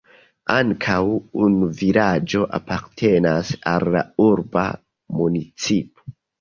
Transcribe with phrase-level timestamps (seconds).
[0.53, 1.03] Ankoraŭ
[1.47, 4.67] unu vilaĝo apartenas al la urba
[5.23, 6.13] municipo.